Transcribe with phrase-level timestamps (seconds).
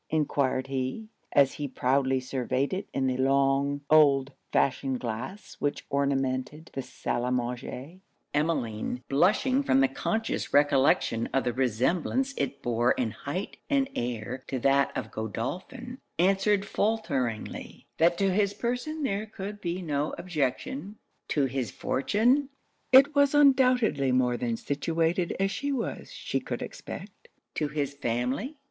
[0.09, 6.71] enquired he, as he proudly surveyed it in the long old fashioned glass which ornamented
[6.73, 7.99] the sal a manger.
[8.33, 14.43] Emmeline, blushing from the conscious recollection of the resemblance it bore in height and air
[14.47, 20.95] to that of Godolphin, answered faulteringly 'That to his person there could be no objection.'
[21.27, 22.49] 'To his fortune?'
[22.91, 28.57] 'It was undoubtedly more than situated as she was she could expect.' 'To his family?'